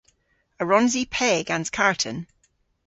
[0.61, 2.17] A wrons i pe gans karten?